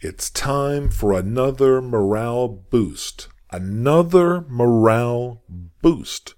It's 0.00 0.30
time 0.30 0.90
for 0.90 1.12
another 1.12 1.82
morale 1.82 2.46
boost. 2.46 3.26
Another 3.50 4.42
morale 4.42 5.42
boost. 5.82 6.34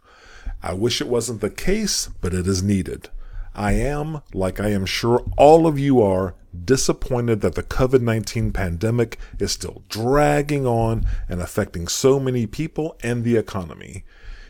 I 0.63 0.73
wish 0.73 1.03
it 1.03 1.09
wasn't 1.09 1.43
the 1.43 1.51
case, 1.51 2.09
but 2.23 2.33
it 2.33 2.47
is 2.47 2.63
needed. 2.63 3.11
I 3.55 3.73
am, 3.73 4.23
like 4.33 4.61
I 4.61 4.71
am 4.71 4.87
sure 4.87 5.23
all 5.37 5.67
of 5.67 5.79
you 5.79 6.01
are, 6.01 6.37
disappointed 6.65 7.43
that 7.43 7.55
the 7.55 7.63
COVID 7.63 8.01
19 8.01 8.51
pandemic 8.51 9.19
is 9.39 9.53
still 9.53 9.85
dragging 9.91 10.67
on 10.67 11.05
and 11.29 11.43
affecting 11.43 11.87
so 11.87 12.19
many 12.19 12.47
people 12.47 12.97
and 13.03 13.25
the 13.25 13.37
economy. 13.37 14.05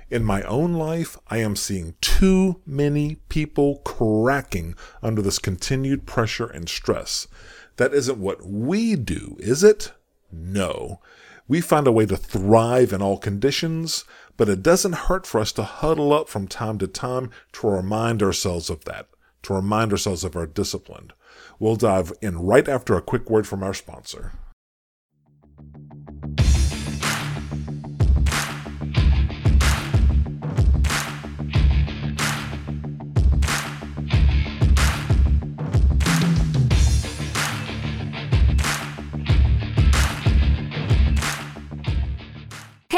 In 0.08 0.24
my 0.24 0.42
own 0.42 0.74
life, 0.74 1.18
I 1.28 1.38
am 1.38 1.56
seeing 1.56 1.94
too 2.00 2.60
many 2.64 3.16
people 3.28 3.78
cracking 3.84 4.76
under 5.02 5.20
this 5.20 5.40
continued 5.40 6.06
pressure 6.06 6.46
and 6.46 6.68
stress. 6.68 7.26
That 7.80 7.94
isn't 7.94 8.18
what 8.18 8.44
we 8.44 8.94
do, 8.94 9.38
is 9.40 9.64
it? 9.64 9.92
No. 10.30 11.00
We 11.48 11.62
find 11.62 11.86
a 11.86 11.92
way 11.92 12.04
to 12.04 12.16
thrive 12.18 12.92
in 12.92 13.00
all 13.00 13.16
conditions, 13.16 14.04
but 14.36 14.50
it 14.50 14.62
doesn't 14.62 15.08
hurt 15.08 15.26
for 15.26 15.40
us 15.40 15.50
to 15.52 15.62
huddle 15.62 16.12
up 16.12 16.28
from 16.28 16.46
time 16.46 16.76
to 16.80 16.86
time 16.86 17.30
to 17.54 17.70
remind 17.70 18.22
ourselves 18.22 18.68
of 18.68 18.84
that, 18.84 19.06
to 19.44 19.54
remind 19.54 19.92
ourselves 19.92 20.24
of 20.24 20.36
our 20.36 20.46
discipline. 20.46 21.12
We'll 21.58 21.76
dive 21.76 22.12
in 22.20 22.38
right 22.40 22.68
after 22.68 22.96
a 22.96 23.00
quick 23.00 23.30
word 23.30 23.46
from 23.46 23.62
our 23.62 23.72
sponsor. 23.72 24.32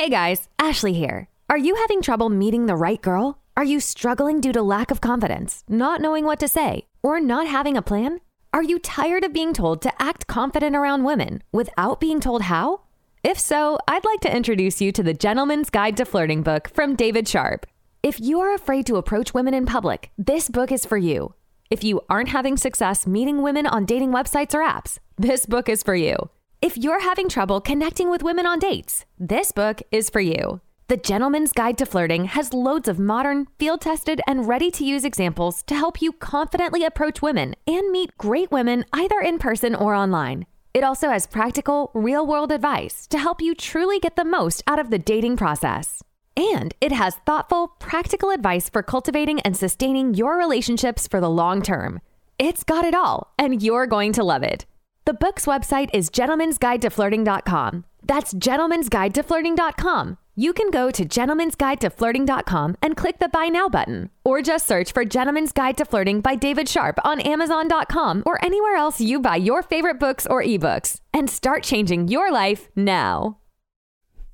Hey 0.03 0.09
guys, 0.09 0.49
Ashley 0.59 0.95
here. 0.95 1.29
Are 1.49 1.57
you 1.57 1.77
having 1.77 2.03
trouble 2.03 2.29
meeting 2.29 2.67
the 2.67 2.75
right 2.75 3.01
girl? 3.01 3.39
Are 3.57 3.63
you 3.63 3.79
struggling 3.79 4.41
due 4.41 4.53
to 4.53 4.61
lack 4.61 4.91
of 4.91 5.01
confidence, 5.01 5.63
not 5.69 6.01
knowing 6.01 6.25
what 6.25 6.41
to 6.41 6.49
say, 6.49 6.89
or 7.05 7.21
not 7.21 7.47
having 7.47 7.77
a 7.77 7.83
plan? 7.83 8.19
Are 8.53 8.65
you 8.65 8.81
tired 8.81 9.23
of 9.23 9.33
being 9.33 9.55
told 9.55 9.81
to 9.83 10.03
act 10.03 10.27
confident 10.27 10.75
around 10.75 11.05
women 11.05 11.41
without 11.53 12.01
being 12.01 12.19
told 12.19 12.43
how? 12.43 12.81
If 13.23 13.39
so, 13.39 13.79
I'd 13.87 14.05
like 14.05 14.19
to 14.23 14.37
introduce 14.37 14.81
you 14.81 14.91
to 14.91 15.05
the 15.05 15.15
Gentleman's 15.15 15.71
Guide 15.71 15.97
to 15.99 16.05
Flirting 16.05 16.43
book 16.43 16.69
from 16.75 16.97
David 16.97 17.29
Sharp. 17.29 17.65
If 18.03 18.19
you 18.19 18.41
are 18.41 18.53
afraid 18.53 18.87
to 18.87 18.97
approach 18.97 19.35
women 19.35 19.55
in 19.55 19.67
public, 19.67 20.11
this 20.19 20.49
book 20.49 20.73
is 20.73 20.85
for 20.85 20.99
you. 20.99 21.35
If 21.71 21.85
you 21.85 22.01
aren't 22.11 22.31
having 22.31 22.57
success 22.57 23.07
meeting 23.07 23.41
women 23.41 23.69
on 23.69 23.85
dating 23.85 24.11
websites 24.11 24.53
or 24.53 24.69
apps, 24.69 24.99
this 25.17 25.47
book 25.47 25.69
is 25.69 25.85
for 25.85 25.95
you. 25.95 26.17
If 26.63 26.79
you're 26.79 27.01
having 27.01 27.29
trouble 27.29 27.61
connecting 27.61 28.09
with 28.09 28.23
women 28.23 28.47
on 28.47 28.61
dates, 28.61 29.05
this 29.19 29.51
book 29.51 29.83
is 29.91 30.09
for 30.09 30.21
you. 30.21 30.61
The 30.87 30.97
Gentleman's 30.97 31.51
Guide 31.51 31.77
to 31.79 31.85
Flirting 31.85 32.27
has 32.27 32.55
loads 32.55 32.87
of 32.87 33.01
modern, 33.01 33.49
field 33.59 33.81
tested, 33.81 34.21
and 34.29 34.47
ready 34.47 34.71
to 34.71 34.85
use 34.85 35.05
examples 35.05 35.65
to 35.65 35.75
help 35.75 36.01
you 36.01 36.13
confidently 36.13 36.85
approach 36.85 37.21
women 37.21 37.57
and 37.67 37.91
meet 37.91 38.17
great 38.17 38.53
women 38.53 38.85
either 38.93 39.19
in 39.19 39.41
person 39.41 39.75
or 39.75 39.93
online. 39.97 40.47
It 40.73 40.85
also 40.85 41.09
has 41.09 41.27
practical, 41.27 41.91
real 41.95 42.25
world 42.25 42.53
advice 42.53 43.09
to 43.09 43.19
help 43.19 43.43
you 43.43 43.57
truly 43.57 43.99
get 43.99 44.15
the 44.15 44.25
most 44.25 44.63
out 44.69 44.79
of 44.79 44.91
the 44.91 45.01
dating 45.01 45.39
process. 45.39 46.05
And 46.37 46.73
it 46.81 46.93
has 46.93 47.17
thoughtful, 47.27 47.75
practical 47.81 48.31
advice 48.31 48.69
for 48.69 48.85
cultivating 48.85 49.41
and 49.41 49.57
sustaining 49.57 50.15
your 50.15 50.39
relationships 50.39 51.09
for 51.09 51.21
the 51.21 51.29
long 51.29 51.61
term. 51.61 52.01
It's 52.39 52.63
got 52.63 52.85
it 52.85 52.95
all, 52.95 53.35
and 53.37 53.61
you're 53.61 53.89
going 53.89 54.13
to 54.13 54.23
love 54.23 54.45
it. 54.45 54.65
The 55.05 55.15
book's 55.15 55.47
website 55.47 55.91
is 55.93 56.11
gentlemansguidetoflirting.com. 56.11 57.85
That's 58.05 58.33
gentlemansguidetoflirting.com. 58.35 60.19
You 60.37 60.53
can 60.53 60.71
go 60.71 60.93
to 60.93 61.05
gentlemansguidetoflirting.com 61.05 62.77
and 62.81 62.97
click 62.97 63.19
the 63.19 63.29
Buy 63.29 63.49
Now 63.49 63.69
button, 63.69 64.11
or 64.25 64.43
just 64.43 64.67
search 64.67 64.93
for 64.93 65.05
Gentleman's 65.05 65.51
Guide 65.53 65.77
to 65.79 65.85
Flirting 65.85 66.21
by 66.21 66.37
David 66.37 66.69
Sharp 66.69 66.99
on 67.05 67.21
Amazon.com 67.21 68.23
or 68.25 68.43
anywhere 68.45 68.77
else 68.77 69.01
you 69.01 69.19
buy 69.19 69.37
your 69.37 69.65
favorite 69.65 69.99
books 69.99 70.25
or 70.25 70.41
ebooks, 70.43 71.01
and 71.13 71.29
start 71.29 71.65
changing 71.65 72.07
your 72.07 72.31
life 72.31 72.71
now. 72.77 73.39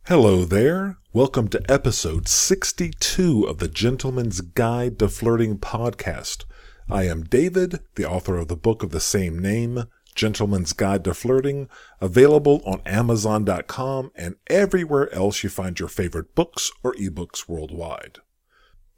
Hello 0.07 0.45
there. 0.45 0.99
Welcome 1.15 1.49
to 1.49 1.63
episode 1.69 2.29
62 2.29 3.45
of 3.45 3.57
the 3.57 3.69
Gentleman's 3.69 4.43
Guide 4.43 4.99
to 4.99 5.09
Flirting 5.09 5.59
podcast. 5.59 6.45
I 6.91 7.05
am 7.05 7.25
David, 7.25 7.81
the 7.97 8.05
author 8.05 8.37
of 8.37 8.49
the 8.49 8.57
book 8.57 8.83
of 8.83 8.91
the 8.91 9.01
same 9.01 9.39
name. 9.39 9.85
Gentleman's 10.19 10.73
Guide 10.73 11.05
to 11.05 11.15
Flirting, 11.15 11.69
available 12.01 12.61
on 12.67 12.83
Amazon.com 12.85 14.11
and 14.17 14.35
everywhere 14.49 15.11
else 15.15 15.45
you 15.45 15.49
find 15.49 15.79
your 15.79 15.89
favorite 15.89 16.35
books 16.35 16.73
or 16.83 16.93
ebooks 16.95 17.49
worldwide. 17.49 18.19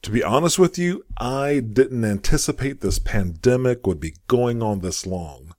To 0.01 0.11
be 0.11 0.25
honest 0.25 0.59
with 0.59 0.79
you, 0.79 1.05
I 1.19 1.61
didn't 1.61 2.07
anticipate 2.07 2.81
this 2.81 2.99
pandemic 2.99 3.87
would 3.87 4.01
be 4.01 4.15
going 4.29 4.63
on 4.63 4.81
this 4.81 5.07
long. 5.07 5.55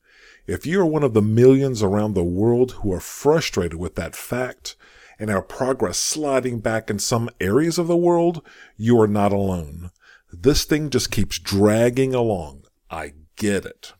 If 0.47 0.65
you 0.65 0.81
are 0.81 0.85
one 0.85 1.03
of 1.03 1.13
the 1.13 1.21
millions 1.21 1.83
around 1.83 2.15
the 2.15 2.23
world 2.23 2.71
who 2.71 2.91
are 2.91 2.99
frustrated 2.99 3.77
with 3.77 3.93
that 3.95 4.15
fact 4.15 4.75
and 5.19 5.29
our 5.29 5.43
progress 5.43 5.99
sliding 5.99 6.59
back 6.59 6.89
in 6.89 6.97
some 6.97 7.29
areas 7.39 7.77
of 7.77 7.85
the 7.85 7.95
world, 7.95 8.41
you 8.77 8.99
are 8.99 9.07
not 9.07 9.31
alone. 9.31 9.91
This 10.33 10.63
thing 10.63 10.89
just 10.89 11.11
keeps 11.11 11.37
dragging 11.37 12.15
along. 12.15 12.63
I 12.89 13.13
get 13.35 13.63
it. 13.63 13.93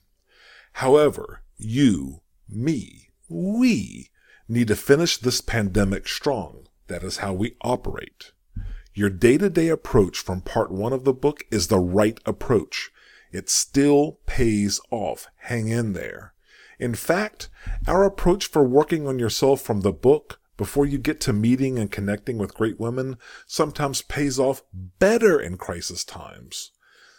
However, 0.73 1.41
you, 1.61 2.21
me, 2.49 3.09
we 3.29 4.09
need 4.47 4.67
to 4.67 4.75
finish 4.75 5.17
this 5.17 5.41
pandemic 5.41 6.07
strong. 6.07 6.67
That 6.87 7.03
is 7.03 7.17
how 7.17 7.33
we 7.33 7.55
operate. 7.61 8.31
Your 8.93 9.09
day 9.09 9.37
to 9.37 9.49
day 9.49 9.69
approach 9.69 10.19
from 10.19 10.41
part 10.41 10.71
one 10.71 10.91
of 10.91 11.05
the 11.05 11.13
book 11.13 11.43
is 11.49 11.67
the 11.67 11.79
right 11.79 12.19
approach. 12.25 12.91
It 13.31 13.49
still 13.49 14.19
pays 14.25 14.81
off. 14.89 15.27
Hang 15.37 15.69
in 15.69 15.93
there. 15.93 16.33
In 16.79 16.95
fact, 16.95 17.49
our 17.87 18.03
approach 18.03 18.47
for 18.47 18.63
working 18.63 19.07
on 19.07 19.19
yourself 19.19 19.61
from 19.61 19.81
the 19.81 19.93
book 19.93 20.41
before 20.57 20.85
you 20.85 20.97
get 20.97 21.21
to 21.21 21.33
meeting 21.33 21.79
and 21.79 21.91
connecting 21.91 22.37
with 22.37 22.53
great 22.53 22.79
women 22.79 23.17
sometimes 23.45 24.01
pays 24.01 24.37
off 24.37 24.63
better 24.73 25.39
in 25.39 25.57
crisis 25.57 26.03
times. 26.03 26.71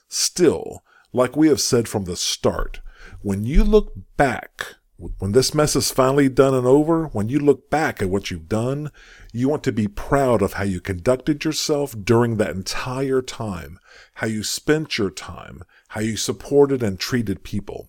Still, 0.08 0.82
like 1.12 1.36
we 1.36 1.48
have 1.48 1.60
said 1.60 1.88
from 1.88 2.04
the 2.04 2.16
start, 2.16 2.81
when 3.20 3.44
you 3.44 3.64
look 3.64 3.92
back, 4.16 4.74
when 5.18 5.32
this 5.32 5.54
mess 5.54 5.74
is 5.74 5.90
finally 5.90 6.28
done 6.28 6.54
and 6.54 6.66
over, 6.66 7.06
when 7.08 7.28
you 7.28 7.38
look 7.38 7.70
back 7.70 8.00
at 8.00 8.08
what 8.08 8.30
you've 8.30 8.48
done, 8.48 8.90
you 9.32 9.48
want 9.48 9.64
to 9.64 9.72
be 9.72 9.88
proud 9.88 10.42
of 10.42 10.54
how 10.54 10.64
you 10.64 10.80
conducted 10.80 11.44
yourself 11.44 11.94
during 12.04 12.36
that 12.36 12.54
entire 12.54 13.22
time, 13.22 13.78
how 14.14 14.26
you 14.26 14.44
spent 14.44 14.98
your 14.98 15.10
time, 15.10 15.64
how 15.88 16.00
you 16.00 16.16
supported 16.16 16.82
and 16.82 16.98
treated 17.00 17.42
people. 17.42 17.88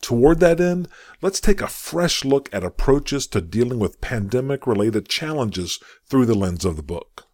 Toward 0.00 0.40
that 0.40 0.60
end, 0.60 0.88
let's 1.20 1.40
take 1.40 1.60
a 1.60 1.68
fresh 1.68 2.24
look 2.24 2.48
at 2.52 2.64
approaches 2.64 3.26
to 3.28 3.40
dealing 3.40 3.78
with 3.78 4.00
pandemic 4.00 4.66
related 4.66 5.08
challenges 5.08 5.78
through 6.06 6.26
the 6.26 6.34
lens 6.34 6.64
of 6.64 6.76
the 6.76 6.82
book. 6.82 7.26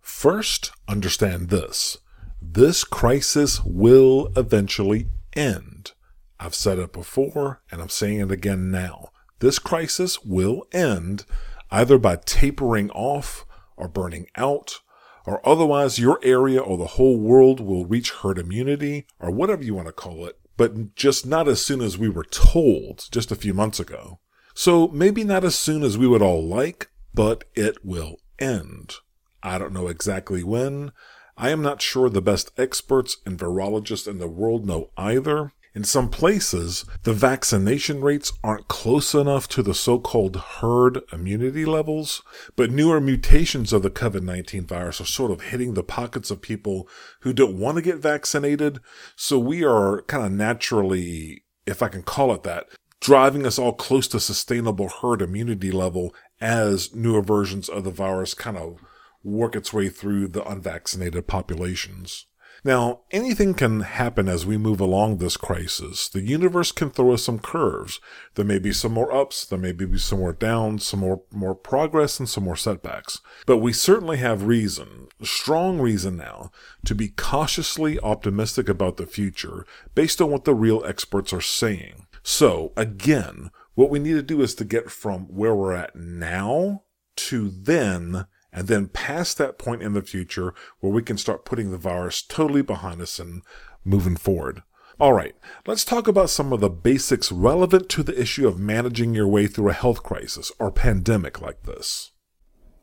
First, 0.00 0.70
understand 0.86 1.48
this. 1.48 1.98
This 2.40 2.84
crisis 2.84 3.64
will 3.64 4.32
eventually 4.36 5.08
end. 5.34 5.92
I've 6.38 6.54
said 6.54 6.78
it 6.78 6.92
before 6.92 7.62
and 7.70 7.80
I'm 7.80 7.88
saying 7.88 8.20
it 8.20 8.30
again 8.30 8.70
now. 8.70 9.10
This 9.40 9.58
crisis 9.58 10.24
will 10.24 10.66
end 10.72 11.24
either 11.70 11.98
by 11.98 12.16
tapering 12.16 12.90
off 12.90 13.44
or 13.76 13.88
burning 13.88 14.26
out, 14.36 14.80
or 15.26 15.46
otherwise 15.46 15.98
your 15.98 16.20
area 16.22 16.60
or 16.60 16.78
the 16.78 16.86
whole 16.86 17.18
world 17.18 17.60
will 17.60 17.86
reach 17.86 18.10
herd 18.10 18.38
immunity 18.38 19.06
or 19.18 19.30
whatever 19.30 19.62
you 19.62 19.74
want 19.74 19.86
to 19.88 19.92
call 19.92 20.26
it, 20.26 20.38
but 20.56 20.94
just 20.94 21.26
not 21.26 21.48
as 21.48 21.64
soon 21.64 21.80
as 21.80 21.98
we 21.98 22.08
were 22.08 22.24
told 22.24 23.08
just 23.10 23.32
a 23.32 23.36
few 23.36 23.54
months 23.54 23.80
ago. 23.80 24.20
So 24.54 24.88
maybe 24.88 25.24
not 25.24 25.44
as 25.44 25.56
soon 25.56 25.82
as 25.82 25.98
we 25.98 26.06
would 26.06 26.22
all 26.22 26.46
like, 26.46 26.90
but 27.12 27.44
it 27.54 27.84
will 27.84 28.18
end. 28.38 28.94
I 29.42 29.58
don't 29.58 29.72
know 29.72 29.88
exactly 29.88 30.44
when. 30.44 30.92
I 31.36 31.50
am 31.50 31.62
not 31.62 31.82
sure 31.82 32.08
the 32.08 32.22
best 32.22 32.52
experts 32.56 33.16
and 33.26 33.38
virologists 33.38 34.06
in 34.06 34.18
the 34.18 34.28
world 34.28 34.64
know 34.64 34.90
either. 34.96 35.52
In 35.74 35.82
some 35.82 36.08
places, 36.08 36.84
the 37.02 37.12
vaccination 37.12 38.00
rates 38.00 38.32
aren't 38.44 38.68
close 38.68 39.12
enough 39.12 39.48
to 39.48 39.62
the 39.62 39.74
so-called 39.74 40.36
herd 40.36 41.00
immunity 41.12 41.64
levels, 41.64 42.22
but 42.54 42.70
newer 42.70 43.00
mutations 43.00 43.72
of 43.72 43.82
the 43.82 43.90
COVID-19 43.90 44.68
virus 44.68 45.00
are 45.00 45.04
sort 45.04 45.32
of 45.32 45.40
hitting 45.40 45.74
the 45.74 45.82
pockets 45.82 46.30
of 46.30 46.40
people 46.40 46.88
who 47.22 47.32
don't 47.32 47.58
want 47.58 47.74
to 47.74 47.82
get 47.82 47.98
vaccinated. 47.98 48.78
So 49.16 49.36
we 49.36 49.64
are 49.64 50.02
kind 50.02 50.24
of 50.24 50.30
naturally, 50.30 51.42
if 51.66 51.82
I 51.82 51.88
can 51.88 52.04
call 52.04 52.32
it 52.32 52.44
that, 52.44 52.68
driving 53.00 53.44
us 53.44 53.58
all 53.58 53.72
close 53.72 54.06
to 54.08 54.20
sustainable 54.20 54.88
herd 54.88 55.22
immunity 55.22 55.72
level 55.72 56.14
as 56.40 56.94
newer 56.94 57.20
versions 57.20 57.68
of 57.68 57.82
the 57.82 57.90
virus 57.90 58.32
kind 58.32 58.56
of 58.56 58.78
work 59.24 59.56
its 59.56 59.72
way 59.72 59.88
through 59.88 60.28
the 60.28 60.48
unvaccinated 60.48 61.26
populations. 61.26 62.26
Now, 62.66 63.00
anything 63.10 63.52
can 63.52 63.80
happen 63.80 64.26
as 64.26 64.46
we 64.46 64.56
move 64.56 64.80
along 64.80 65.18
this 65.18 65.36
crisis. 65.36 66.08
The 66.08 66.22
universe 66.22 66.72
can 66.72 66.88
throw 66.88 67.12
us 67.12 67.22
some 67.22 67.38
curves. 67.38 68.00
There 68.36 68.44
may 68.44 68.58
be 68.58 68.72
some 68.72 68.92
more 68.92 69.14
ups, 69.14 69.44
there 69.44 69.58
may 69.58 69.72
be 69.72 69.98
some 69.98 70.20
more 70.20 70.32
downs, 70.32 70.86
some 70.86 71.00
more, 71.00 71.20
more 71.30 71.54
progress, 71.54 72.18
and 72.18 72.26
some 72.26 72.44
more 72.44 72.56
setbacks. 72.56 73.20
But 73.44 73.58
we 73.58 73.74
certainly 73.74 74.16
have 74.16 74.44
reason, 74.44 75.08
strong 75.22 75.78
reason 75.78 76.16
now, 76.16 76.50
to 76.86 76.94
be 76.94 77.08
cautiously 77.08 78.00
optimistic 78.00 78.70
about 78.70 78.96
the 78.96 79.06
future 79.06 79.66
based 79.94 80.22
on 80.22 80.30
what 80.30 80.46
the 80.46 80.54
real 80.54 80.82
experts 80.86 81.34
are 81.34 81.42
saying. 81.42 82.06
So, 82.22 82.72
again, 82.78 83.50
what 83.74 83.90
we 83.90 83.98
need 83.98 84.14
to 84.14 84.22
do 84.22 84.40
is 84.40 84.54
to 84.54 84.64
get 84.64 84.90
from 84.90 85.24
where 85.26 85.54
we're 85.54 85.74
at 85.74 85.94
now 85.94 86.84
to 87.16 87.50
then 87.50 88.26
and 88.54 88.68
then 88.68 88.86
past 88.88 89.36
that 89.36 89.58
point 89.58 89.82
in 89.82 89.92
the 89.92 90.02
future 90.02 90.54
where 90.78 90.92
we 90.92 91.02
can 91.02 91.18
start 91.18 91.44
putting 91.44 91.72
the 91.72 91.76
virus 91.76 92.22
totally 92.22 92.62
behind 92.62 93.02
us 93.02 93.18
and 93.18 93.42
moving 93.84 94.16
forward. 94.16 94.62
All 95.00 95.12
right, 95.12 95.34
let's 95.66 95.84
talk 95.84 96.06
about 96.06 96.30
some 96.30 96.52
of 96.52 96.60
the 96.60 96.70
basics 96.70 97.32
relevant 97.32 97.88
to 97.90 98.04
the 98.04 98.18
issue 98.18 98.46
of 98.46 98.60
managing 98.60 99.12
your 99.12 99.26
way 99.26 99.48
through 99.48 99.70
a 99.70 99.74
health 99.74 100.04
crisis 100.04 100.52
or 100.60 100.70
pandemic 100.70 101.42
like 101.42 101.64
this. 101.64 102.12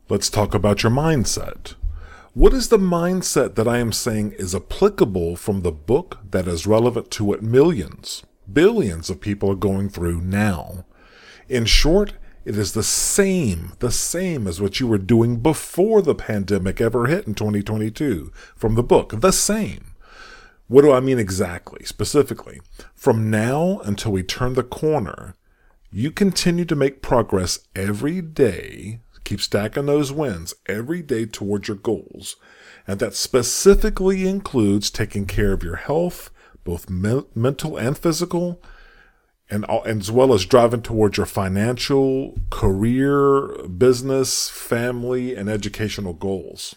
Let's 0.09 0.29
talk 0.29 0.53
about 0.53 0.83
your 0.83 0.91
mindset. 0.91 1.75
What 2.33 2.53
is 2.53 2.67
the 2.67 2.77
mindset 2.77 3.55
that 3.55 3.67
I 3.67 3.77
am 3.77 3.93
saying 3.93 4.33
is 4.33 4.53
applicable 4.53 5.37
from 5.37 5.61
the 5.61 5.71
book 5.71 6.19
that 6.31 6.47
is 6.47 6.67
relevant 6.67 7.11
to 7.11 7.23
what 7.23 7.41
millions, 7.41 8.23
billions 8.51 9.09
of 9.09 9.21
people 9.21 9.51
are 9.51 9.55
going 9.55 9.87
through 9.87 10.19
now? 10.19 10.85
In 11.47 11.63
short, 11.63 12.13
it 12.43 12.57
is 12.57 12.73
the 12.73 12.83
same, 12.83 13.73
the 13.79 13.91
same 13.91 14.47
as 14.47 14.59
what 14.59 14.79
you 14.79 14.87
were 14.87 14.97
doing 14.97 15.37
before 15.37 16.01
the 16.01 16.15
pandemic 16.15 16.81
ever 16.81 17.05
hit 17.05 17.27
in 17.27 17.35
2022 17.35 18.31
from 18.55 18.75
the 18.75 18.83
book. 18.83 19.13
The 19.21 19.31
same. 19.31 19.93
What 20.67 20.81
do 20.81 20.91
I 20.91 21.01
mean 21.01 21.19
exactly, 21.19 21.85
specifically? 21.85 22.61
From 22.95 23.29
now 23.29 23.79
until 23.83 24.13
we 24.13 24.23
turn 24.23 24.53
the 24.53 24.63
corner, 24.63 25.35
you 25.91 26.09
continue 26.09 26.65
to 26.65 26.75
make 26.75 27.01
progress 27.01 27.59
every 27.75 28.21
day, 28.21 29.01
keep 29.23 29.41
stacking 29.41 29.85
those 29.85 30.11
wins 30.11 30.53
every 30.67 31.01
day 31.01 31.25
towards 31.25 31.67
your 31.67 31.77
goals. 31.77 32.37
And 32.87 32.99
that 33.01 33.13
specifically 33.13 34.27
includes 34.27 34.89
taking 34.89 35.25
care 35.25 35.51
of 35.51 35.63
your 35.63 35.75
health, 35.75 36.31
both 36.63 36.89
me- 36.89 37.25
mental 37.35 37.77
and 37.77 37.97
physical, 37.97 38.61
and, 39.51 39.65
as 39.85 40.09
well 40.09 40.33
as 40.33 40.45
driving 40.45 40.81
towards 40.81 41.17
your 41.17 41.25
financial, 41.25 42.39
career, 42.49 43.47
business, 43.67 44.49
family, 44.49 45.35
and 45.35 45.49
educational 45.49 46.13
goals. 46.13 46.75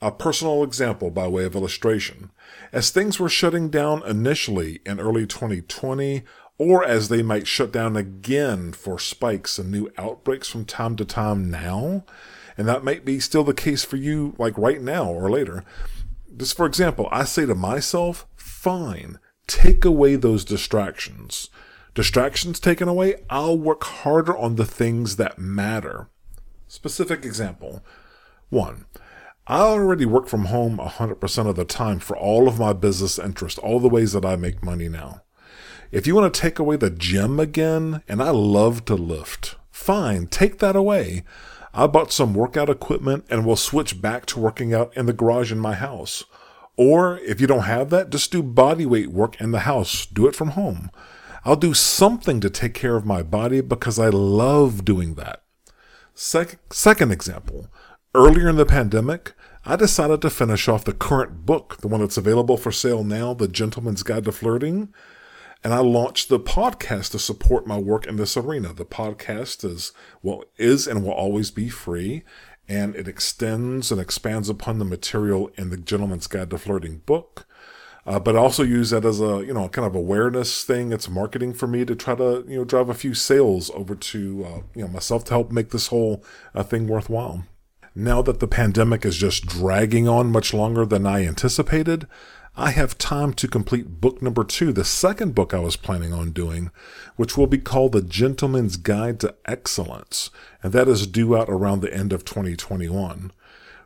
A 0.00 0.12
personal 0.12 0.62
example 0.62 1.10
by 1.10 1.26
way 1.26 1.44
of 1.44 1.56
illustration. 1.56 2.30
As 2.72 2.90
things 2.90 3.18
were 3.18 3.28
shutting 3.28 3.68
down 3.68 4.02
initially 4.06 4.80
in 4.86 5.00
early 5.00 5.26
2020, 5.26 6.22
or 6.56 6.84
as 6.84 7.08
they 7.08 7.22
might 7.22 7.46
shut 7.46 7.72
down 7.72 7.96
again 7.96 8.72
for 8.72 8.98
spikes 8.98 9.58
and 9.58 9.70
new 9.70 9.90
outbreaks 9.98 10.48
from 10.48 10.64
time 10.64 10.94
to 10.96 11.04
time 11.04 11.50
now, 11.50 12.04
and 12.56 12.68
that 12.68 12.84
might 12.84 13.04
be 13.04 13.18
still 13.18 13.44
the 13.44 13.54
case 13.54 13.82
for 13.84 13.96
you 13.96 14.34
like 14.38 14.56
right 14.56 14.80
now 14.80 15.10
or 15.10 15.30
later. 15.30 15.64
Just 16.36 16.56
for 16.56 16.64
example, 16.64 17.08
I 17.10 17.24
say 17.24 17.44
to 17.44 17.54
myself, 17.54 18.26
fine, 18.36 19.18
take 19.50 19.84
away 19.84 20.14
those 20.14 20.44
distractions. 20.44 21.50
Distractions 21.94 22.60
taken 22.60 22.86
away, 22.86 23.16
I'll 23.28 23.58
work 23.58 23.82
harder 23.82 24.36
on 24.36 24.54
the 24.54 24.64
things 24.64 25.16
that 25.16 25.40
matter. 25.40 26.08
Specific 26.68 27.24
example. 27.24 27.84
One, 28.48 28.86
I 29.48 29.58
already 29.58 30.06
work 30.06 30.28
from 30.28 30.44
home 30.46 30.78
100% 30.78 31.48
of 31.48 31.56
the 31.56 31.64
time 31.64 31.98
for 31.98 32.16
all 32.16 32.46
of 32.46 32.60
my 32.60 32.72
business 32.72 33.18
interests, 33.18 33.58
all 33.58 33.80
the 33.80 33.88
ways 33.88 34.12
that 34.12 34.24
I 34.24 34.36
make 34.36 34.62
money 34.62 34.88
now. 34.88 35.22
If 35.90 36.06
you 36.06 36.14
want 36.14 36.32
to 36.32 36.40
take 36.40 36.60
away 36.60 36.76
the 36.76 36.90
gym 36.90 37.40
again, 37.40 38.04
and 38.06 38.22
I 38.22 38.30
love 38.30 38.84
to 38.84 38.94
lift, 38.94 39.56
fine, 39.72 40.28
take 40.28 40.60
that 40.60 40.76
away. 40.76 41.24
I 41.74 41.88
bought 41.88 42.12
some 42.12 42.34
workout 42.34 42.70
equipment 42.70 43.24
and 43.28 43.44
will 43.44 43.56
switch 43.56 44.00
back 44.00 44.26
to 44.26 44.38
working 44.38 44.72
out 44.72 44.96
in 44.96 45.06
the 45.06 45.12
garage 45.12 45.50
in 45.50 45.58
my 45.58 45.74
house. 45.74 46.24
Or 46.76 47.18
if 47.18 47.40
you 47.40 47.46
don't 47.46 47.64
have 47.64 47.90
that, 47.90 48.10
just 48.10 48.32
do 48.32 48.42
body 48.42 48.86
weight 48.86 49.08
work 49.08 49.40
in 49.40 49.50
the 49.50 49.60
house. 49.60 50.06
Do 50.06 50.26
it 50.26 50.34
from 50.34 50.50
home. 50.50 50.90
I'll 51.44 51.56
do 51.56 51.74
something 51.74 52.40
to 52.40 52.50
take 52.50 52.74
care 52.74 52.96
of 52.96 53.06
my 53.06 53.22
body 53.22 53.60
because 53.60 53.98
I 53.98 54.08
love 54.08 54.84
doing 54.84 55.14
that. 55.14 55.42
Sec- 56.14 56.58
second 56.72 57.12
example. 57.12 57.68
Earlier 58.14 58.48
in 58.48 58.56
the 58.56 58.66
pandemic, 58.66 59.32
I 59.64 59.76
decided 59.76 60.22
to 60.22 60.30
finish 60.30 60.68
off 60.68 60.84
the 60.84 60.92
current 60.92 61.46
book, 61.46 61.78
the 61.80 61.88
one 61.88 62.00
that's 62.00 62.16
available 62.16 62.56
for 62.56 62.72
sale 62.72 63.04
now, 63.04 63.34
The 63.34 63.48
Gentleman's 63.48 64.02
Guide 64.02 64.24
to 64.24 64.32
Flirting. 64.32 64.92
And 65.62 65.74
I 65.74 65.78
launched 65.78 66.30
the 66.30 66.40
podcast 66.40 67.10
to 67.10 67.18
support 67.18 67.66
my 67.66 67.78
work 67.78 68.06
in 68.06 68.16
this 68.16 68.36
arena. 68.36 68.72
The 68.72 68.86
podcast 68.86 69.62
is, 69.64 69.92
well, 70.22 70.44
is 70.56 70.86
and 70.86 71.04
will 71.04 71.12
always 71.12 71.50
be 71.50 71.68
free 71.68 72.24
and 72.70 72.94
it 72.94 73.08
extends 73.08 73.90
and 73.90 74.00
expands 74.00 74.48
upon 74.48 74.78
the 74.78 74.84
material 74.84 75.50
in 75.56 75.70
the 75.70 75.76
Gentleman's 75.76 76.28
Guide 76.28 76.50
to 76.50 76.58
Flirting 76.58 76.98
book. 77.04 77.44
Uh, 78.06 78.18
but 78.18 78.36
also 78.36 78.62
use 78.62 78.90
that 78.90 79.04
as 79.04 79.20
a 79.20 79.44
you 79.44 79.52
know 79.52 79.68
kind 79.68 79.86
of 79.86 79.94
awareness 79.94 80.64
thing. 80.64 80.92
It's 80.92 81.08
marketing 81.08 81.52
for 81.52 81.66
me 81.66 81.84
to 81.84 81.94
try 81.94 82.14
to 82.14 82.44
you 82.48 82.58
know 82.58 82.64
drive 82.64 82.88
a 82.88 82.94
few 82.94 83.12
sales 83.12 83.70
over 83.74 83.94
to 83.94 84.44
uh, 84.44 84.60
you 84.74 84.82
know 84.82 84.88
myself 84.88 85.24
to 85.24 85.34
help 85.34 85.50
make 85.50 85.70
this 85.70 85.88
whole 85.88 86.24
uh, 86.54 86.62
thing 86.62 86.86
worthwhile. 86.86 87.44
Now 87.94 88.22
that 88.22 88.38
the 88.38 88.46
pandemic 88.46 89.04
is 89.04 89.18
just 89.18 89.46
dragging 89.46 90.08
on 90.08 90.30
much 90.30 90.54
longer 90.54 90.86
than 90.86 91.06
I 91.06 91.26
anticipated, 91.26 92.06
I 92.56 92.70
have 92.70 92.98
time 92.98 93.32
to 93.34 93.46
complete 93.46 94.00
book 94.00 94.20
number 94.20 94.42
two, 94.42 94.72
the 94.72 94.84
second 94.84 95.34
book 95.34 95.54
I 95.54 95.60
was 95.60 95.76
planning 95.76 96.12
on 96.12 96.32
doing, 96.32 96.70
which 97.16 97.36
will 97.36 97.46
be 97.46 97.58
called 97.58 97.92
The 97.92 98.02
Gentleman's 98.02 98.76
Guide 98.76 99.20
to 99.20 99.34
Excellence, 99.44 100.30
and 100.62 100.72
that 100.72 100.88
is 100.88 101.06
due 101.06 101.36
out 101.36 101.48
around 101.48 101.80
the 101.80 101.94
end 101.94 102.12
of 102.12 102.24
2021. 102.24 103.30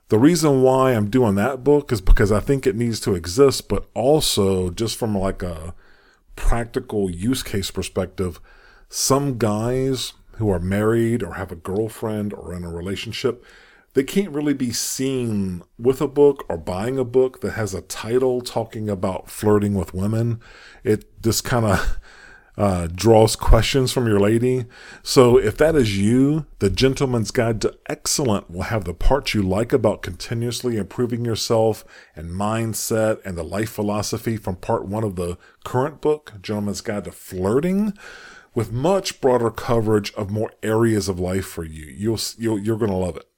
The 0.08 0.18
reason 0.18 0.62
why 0.62 0.92
I'm 0.92 1.10
doing 1.10 1.34
that 1.34 1.62
book 1.62 1.92
is 1.92 2.00
because 2.00 2.32
I 2.32 2.40
think 2.40 2.66
it 2.66 2.76
needs 2.76 3.00
to 3.00 3.14
exist, 3.14 3.68
but 3.68 3.86
also 3.94 4.70
just 4.70 4.96
from 4.96 5.16
like 5.16 5.42
a 5.42 5.74
practical 6.34 7.10
use 7.10 7.42
case 7.42 7.70
perspective, 7.70 8.40
some 8.88 9.36
guys 9.36 10.14
who 10.36 10.50
are 10.50 10.58
married 10.58 11.22
or 11.22 11.34
have 11.34 11.52
a 11.52 11.56
girlfriend 11.56 12.32
or 12.32 12.54
in 12.54 12.64
a 12.64 12.70
relationship, 12.70 13.44
they 13.94 14.04
can't 14.04 14.30
really 14.30 14.54
be 14.54 14.72
seen 14.72 15.62
with 15.78 16.00
a 16.00 16.08
book 16.08 16.44
or 16.48 16.56
buying 16.56 16.98
a 16.98 17.04
book 17.04 17.40
that 17.40 17.52
has 17.52 17.74
a 17.74 17.80
title 17.80 18.40
talking 18.40 18.90
about 18.90 19.30
flirting 19.30 19.74
with 19.74 19.94
women. 19.94 20.40
It 20.82 21.22
just 21.22 21.44
kind 21.44 21.64
of 21.64 21.98
uh, 22.58 22.88
draws 22.92 23.36
questions 23.36 23.92
from 23.92 24.06
your 24.08 24.18
lady. 24.18 24.66
So 25.04 25.38
if 25.38 25.56
that 25.58 25.76
is 25.76 25.96
you, 25.96 26.46
the 26.58 26.70
Gentleman's 26.70 27.30
Guide 27.30 27.60
to 27.62 27.78
Excellent 27.88 28.50
will 28.50 28.62
have 28.62 28.84
the 28.84 28.94
parts 28.94 29.32
you 29.32 29.42
like 29.42 29.72
about 29.72 30.02
continuously 30.02 30.76
improving 30.76 31.24
yourself 31.24 31.84
and 32.16 32.30
mindset 32.30 33.24
and 33.24 33.38
the 33.38 33.44
life 33.44 33.70
philosophy 33.70 34.36
from 34.36 34.56
part 34.56 34.86
one 34.86 35.04
of 35.04 35.14
the 35.14 35.38
current 35.64 36.00
book, 36.00 36.34
Gentleman's 36.42 36.80
Guide 36.80 37.04
to 37.04 37.12
Flirting 37.12 37.94
with 38.54 38.72
much 38.72 39.20
broader 39.20 39.50
coverage 39.50 40.12
of 40.14 40.30
more 40.30 40.52
areas 40.62 41.08
of 41.08 41.18
life 41.18 41.46
for 41.46 41.64
you. 41.64 41.86
You'll, 41.86 42.20
you'll 42.38 42.58
you're 42.58 42.78
going 42.78 42.90
to 42.90 42.96
love 42.96 43.16
it. 43.16 43.28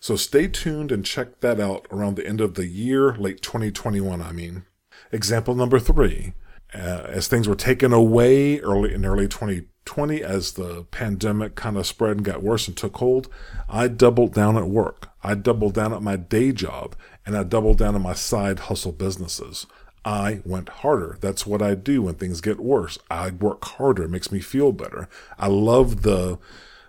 So 0.00 0.16
stay 0.16 0.48
tuned 0.48 0.92
and 0.92 1.04
check 1.04 1.40
that 1.40 1.60
out 1.60 1.86
around 1.90 2.16
the 2.16 2.26
end 2.26 2.40
of 2.40 2.54
the 2.54 2.66
year, 2.66 3.14
late 3.14 3.42
2021, 3.42 4.20
I 4.22 4.32
mean. 4.32 4.64
Example 5.12 5.54
number 5.54 5.78
three. 5.78 6.34
Uh, 6.74 7.06
as 7.08 7.28
things 7.28 7.48
were 7.48 7.54
taken 7.54 7.92
away 7.92 8.58
early 8.60 8.92
in 8.92 9.04
early 9.04 9.28
2020, 9.28 10.22
as 10.22 10.52
the 10.52 10.84
pandemic 10.90 11.54
kind 11.54 11.76
of 11.76 11.86
spread 11.86 12.16
and 12.16 12.24
got 12.24 12.42
worse 12.42 12.66
and 12.68 12.76
took 12.76 12.96
hold, 12.96 13.28
I 13.68 13.88
doubled 13.88 14.34
down 14.34 14.56
at 14.56 14.68
work. 14.68 15.10
I 15.22 15.34
doubled 15.34 15.74
down 15.74 15.92
at 15.92 16.02
my 16.02 16.16
day 16.16 16.52
job 16.52 16.96
and 17.24 17.36
I 17.36 17.44
doubled 17.44 17.78
down 17.78 17.94
on 17.94 18.02
my 18.02 18.14
side 18.14 18.60
hustle 18.60 18.92
businesses. 18.92 19.66
I 20.04 20.40
went 20.44 20.68
harder. 20.68 21.18
That's 21.20 21.46
what 21.46 21.62
I 21.62 21.74
do 21.74 22.02
when 22.02 22.14
things 22.14 22.40
get 22.40 22.60
worse. 22.60 22.98
I 23.10 23.30
work 23.30 23.64
harder. 23.64 24.04
It 24.04 24.10
makes 24.10 24.30
me 24.30 24.40
feel 24.40 24.70
better. 24.70 25.08
I 25.38 25.48
love 25.48 26.02
the 26.02 26.38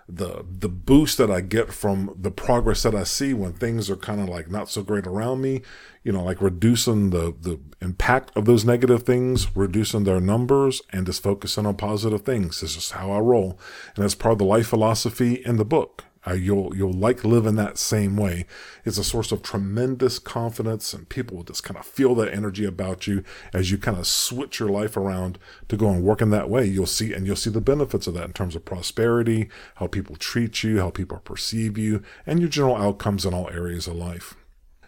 the 0.09 0.45
the 0.49 0.69
boost 0.69 1.17
that 1.17 1.29
I 1.29 1.41
get 1.41 1.73
from 1.73 2.15
the 2.17 2.31
progress 2.31 2.83
that 2.83 2.95
I 2.95 3.03
see 3.03 3.33
when 3.33 3.53
things 3.53 3.89
are 3.89 3.97
kind 3.97 4.21
of 4.21 4.29
like 4.29 4.49
not 4.49 4.69
so 4.69 4.81
great 4.81 5.05
around 5.05 5.41
me, 5.41 5.61
you 6.03 6.11
know, 6.13 6.23
like 6.23 6.41
reducing 6.41 7.09
the 7.09 7.35
the 7.39 7.59
impact 7.81 8.31
of 8.35 8.45
those 8.45 8.63
negative 8.63 9.03
things, 9.03 9.55
reducing 9.55 10.05
their 10.05 10.21
numbers, 10.21 10.81
and 10.91 11.05
just 11.05 11.21
focusing 11.21 11.65
on 11.65 11.75
positive 11.75 12.21
things. 12.21 12.61
This 12.61 12.77
is 12.77 12.91
how 12.91 13.11
I 13.11 13.19
roll, 13.19 13.59
and 13.95 14.03
that's 14.03 14.15
part 14.15 14.33
of 14.33 14.39
the 14.39 14.45
life 14.45 14.67
philosophy 14.67 15.41
in 15.45 15.57
the 15.57 15.65
book. 15.65 16.05
Uh, 16.27 16.33
you'll 16.33 16.75
you'll 16.75 16.91
like 16.91 17.23
living 17.23 17.55
that 17.55 17.77
same 17.77 18.17
way. 18.17 18.45
It's 18.83 18.97
a 18.97 19.03
source 19.03 19.31
of 19.31 19.41
tremendous 19.41 20.19
confidence, 20.19 20.93
and 20.93 21.07
people 21.07 21.37
will 21.37 21.43
just 21.43 21.63
kind 21.63 21.77
of 21.77 21.85
feel 21.85 22.15
that 22.15 22.33
energy 22.33 22.65
about 22.65 23.07
you 23.07 23.23
as 23.53 23.71
you 23.71 23.77
kind 23.77 23.97
of 23.97 24.07
switch 24.07 24.59
your 24.59 24.69
life 24.69 24.97
around 24.97 25.39
to 25.69 25.77
go 25.77 25.89
and 25.89 26.03
work 26.03 26.21
in 26.21 26.29
that 26.31 26.49
way. 26.49 26.65
You'll 26.65 26.85
see, 26.85 27.13
and 27.13 27.25
you'll 27.25 27.35
see 27.35 27.49
the 27.49 27.61
benefits 27.61 28.07
of 28.07 28.13
that 28.15 28.25
in 28.25 28.33
terms 28.33 28.55
of 28.55 28.65
prosperity, 28.65 29.49
how 29.75 29.87
people 29.87 30.15
treat 30.15 30.63
you, 30.63 30.79
how 30.79 30.89
people 30.89 31.19
perceive 31.19 31.77
you, 31.77 32.03
and 32.25 32.39
your 32.39 32.49
general 32.49 32.75
outcomes 32.75 33.25
in 33.25 33.33
all 33.33 33.49
areas 33.49 33.87
of 33.87 33.95
life. 33.95 34.35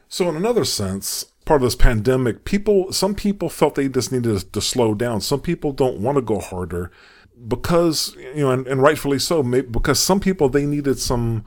So, 0.10 0.28
in 0.28 0.36
another 0.36 0.66
sense, 0.66 1.26
part 1.46 1.62
of 1.62 1.68
this 1.68 1.76
pandemic, 1.76 2.44
people, 2.44 2.92
some 2.92 3.14
people 3.14 3.48
felt 3.48 3.76
they 3.76 3.88
just 3.88 4.12
needed 4.12 4.52
to 4.52 4.62
slow 4.62 4.96
down. 4.96 5.22
Some 5.22 5.42
people 5.42 5.72
don't 5.72 6.00
want 6.00 6.18
to 6.18 6.22
go 6.22 6.40
harder 6.40 6.92
because, 7.48 8.16
you 8.18 8.42
know, 8.42 8.52
and, 8.52 8.68
and 8.68 8.82
rightfully 8.82 9.20
so, 9.20 9.44
because 9.44 10.00
some 10.00 10.20
people, 10.20 10.50
they 10.50 10.66
needed 10.66 11.00
some 11.00 11.46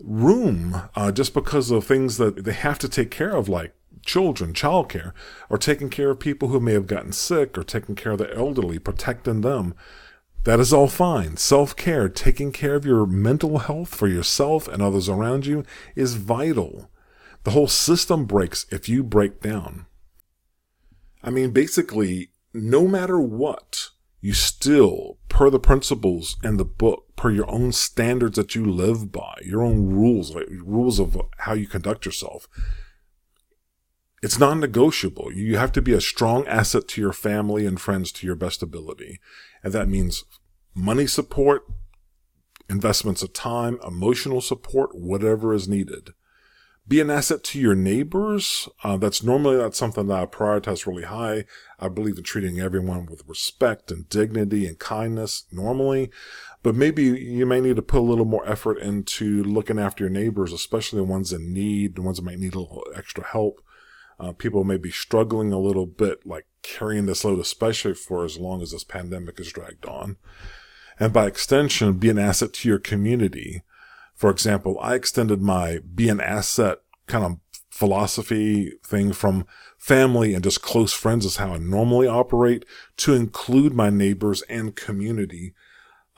room, 0.00 0.82
uh, 0.94 1.12
just 1.12 1.34
because 1.34 1.70
of 1.70 1.84
things 1.84 2.18
that 2.18 2.44
they 2.44 2.52
have 2.52 2.78
to 2.80 2.88
take 2.88 3.10
care 3.10 3.34
of, 3.34 3.48
like 3.48 3.74
children, 4.04 4.52
childcare, 4.52 5.12
or 5.50 5.58
taking 5.58 5.90
care 5.90 6.10
of 6.10 6.20
people 6.20 6.48
who 6.48 6.60
may 6.60 6.72
have 6.72 6.86
gotten 6.86 7.12
sick 7.12 7.56
or 7.56 7.62
taking 7.62 7.94
care 7.94 8.12
of 8.12 8.18
the 8.18 8.34
elderly, 8.34 8.78
protecting 8.78 9.40
them. 9.40 9.74
That 10.44 10.60
is 10.60 10.72
all 10.72 10.88
fine. 10.88 11.36
Self 11.36 11.74
care, 11.74 12.08
taking 12.08 12.52
care 12.52 12.76
of 12.76 12.84
your 12.84 13.06
mental 13.06 13.58
health 13.58 13.94
for 13.94 14.08
yourself 14.08 14.68
and 14.68 14.80
others 14.80 15.08
around 15.08 15.46
you 15.46 15.64
is 15.96 16.14
vital. 16.14 16.90
The 17.44 17.50
whole 17.50 17.68
system 17.68 18.24
breaks 18.24 18.66
if 18.70 18.88
you 18.88 19.02
break 19.02 19.40
down. 19.40 19.86
I 21.22 21.30
mean, 21.30 21.50
basically, 21.50 22.30
no 22.54 22.86
matter 22.86 23.20
what, 23.20 23.90
you 24.20 24.32
still, 24.32 25.18
per 25.28 25.48
the 25.50 25.60
principles 25.60 26.36
in 26.42 26.56
the 26.56 26.64
book, 26.64 27.04
per 27.16 27.30
your 27.30 27.48
own 27.50 27.72
standards 27.72 28.36
that 28.36 28.54
you 28.54 28.64
live 28.64 29.12
by, 29.12 29.38
your 29.44 29.62
own 29.62 29.86
rules, 29.86 30.34
like 30.34 30.46
rules 30.50 30.98
of 30.98 31.20
how 31.38 31.54
you 31.54 31.66
conduct 31.66 32.04
yourself, 32.04 32.48
it's 34.22 34.38
non-negotiable. 34.38 35.32
You 35.32 35.56
have 35.58 35.70
to 35.72 35.82
be 35.82 35.92
a 35.92 36.00
strong 36.00 36.46
asset 36.48 36.88
to 36.88 37.00
your 37.00 37.12
family 37.12 37.66
and 37.66 37.80
friends 37.80 38.10
to 38.12 38.26
your 38.26 38.34
best 38.34 38.62
ability. 38.62 39.20
And 39.62 39.72
that 39.72 39.88
means 39.88 40.24
money 40.74 41.06
support, 41.06 41.62
investments 42.68 43.22
of 43.22 43.32
time, 43.32 43.78
emotional 43.86 44.40
support, 44.40 44.90
whatever 44.94 45.54
is 45.54 45.68
needed. 45.68 46.10
Be 46.88 47.02
an 47.02 47.10
asset 47.10 47.44
to 47.44 47.60
your 47.60 47.74
neighbors. 47.74 48.66
Uh, 48.82 48.96
that's 48.96 49.22
normally 49.22 49.58
not 49.58 49.74
something 49.74 50.06
that 50.06 50.22
I 50.22 50.24
prioritize 50.24 50.86
really 50.86 51.02
high. 51.02 51.44
I 51.78 51.88
believe 51.88 52.16
in 52.16 52.24
treating 52.24 52.60
everyone 52.60 53.04
with 53.04 53.24
respect 53.26 53.90
and 53.90 54.08
dignity 54.08 54.66
and 54.66 54.78
kindness 54.78 55.44
normally, 55.52 56.10
but 56.62 56.74
maybe 56.74 57.02
you 57.02 57.44
may 57.44 57.60
need 57.60 57.76
to 57.76 57.82
put 57.82 57.98
a 57.98 58.00
little 58.00 58.24
more 58.24 58.48
effort 58.48 58.78
into 58.78 59.44
looking 59.44 59.78
after 59.78 60.04
your 60.04 60.10
neighbors, 60.10 60.50
especially 60.50 60.96
the 60.96 61.04
ones 61.04 61.30
in 61.30 61.52
need, 61.52 61.94
the 61.94 62.02
ones 62.02 62.16
that 62.16 62.24
might 62.24 62.38
need 62.38 62.54
a 62.54 62.60
little 62.60 62.84
extra 62.96 63.26
help. 63.26 63.60
Uh, 64.18 64.32
people 64.32 64.64
may 64.64 64.78
be 64.78 64.90
struggling 64.90 65.52
a 65.52 65.60
little 65.60 65.86
bit, 65.86 66.26
like 66.26 66.46
carrying 66.62 67.04
this 67.04 67.24
load, 67.24 67.38
especially 67.38 67.94
for 67.94 68.24
as 68.24 68.38
long 68.38 68.62
as 68.62 68.72
this 68.72 68.82
pandemic 68.82 69.38
is 69.38 69.52
dragged 69.52 69.84
on. 69.84 70.16
And 70.98 71.12
by 71.12 71.26
extension, 71.26 71.98
be 71.98 72.08
an 72.08 72.18
asset 72.18 72.54
to 72.54 72.68
your 72.68 72.78
community. 72.78 73.62
For 74.18 74.30
example, 74.30 74.76
I 74.82 74.96
extended 74.96 75.40
my 75.40 75.78
be 75.94 76.08
an 76.08 76.20
asset 76.20 76.78
kind 77.06 77.24
of 77.24 77.38
philosophy 77.70 78.72
thing 78.84 79.12
from 79.12 79.46
family 79.78 80.34
and 80.34 80.42
just 80.42 80.60
close 80.60 80.92
friends 80.92 81.24
is 81.24 81.36
how 81.36 81.54
I 81.54 81.58
normally 81.58 82.08
operate 82.08 82.64
to 82.96 83.14
include 83.14 83.72
my 83.72 83.90
neighbors 83.90 84.42
and 84.48 84.74
community. 84.74 85.54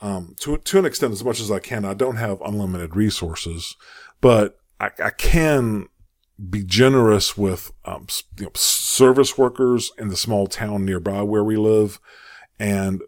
Um, 0.01 0.35
to, 0.39 0.57
to 0.57 0.79
an 0.79 0.85
extent, 0.85 1.13
as 1.13 1.23
much 1.23 1.39
as 1.39 1.51
I 1.51 1.59
can, 1.59 1.85
I 1.85 1.93
don't 1.93 2.15
have 2.15 2.41
unlimited 2.41 2.95
resources, 2.95 3.75
but 4.19 4.57
I, 4.79 4.89
I 4.97 5.11
can 5.11 5.87
be 6.49 6.63
generous 6.63 7.37
with 7.37 7.71
um, 7.85 8.07
you 8.39 8.45
know, 8.45 8.51
service 8.55 9.37
workers 9.37 9.91
in 9.99 10.07
the 10.07 10.17
small 10.17 10.47
town 10.47 10.85
nearby 10.85 11.21
where 11.21 11.43
we 11.43 11.55
live 11.55 11.99
and 12.57 13.03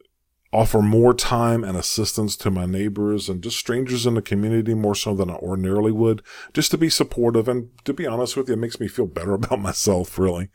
offer 0.54 0.82
more 0.82 1.14
time 1.14 1.64
and 1.64 1.76
assistance 1.76 2.38
to 2.38 2.52
my 2.52 2.66
neighbors 2.66 3.28
and 3.28 3.42
just 3.42 3.58
strangers 3.58 4.06
in 4.06 4.14
the 4.14 4.22
community 4.22 4.74
more 4.74 4.96
so 4.96 5.16
than 5.16 5.30
I 5.30 5.36
ordinarily 5.36 5.92
would, 5.92 6.22
just 6.54 6.72
to 6.72 6.78
be 6.78 6.90
supportive. 6.90 7.48
And 7.48 7.70
to 7.86 7.94
be 7.94 8.06
honest 8.06 8.38
with 8.38 8.48
you, 8.48 8.54
it 8.54 8.60
makes 8.60 8.80
me 8.80 8.88
feel 8.88 9.08
better 9.08 9.34
about 9.34 9.60
myself, 9.60 10.18
really. 10.20 10.50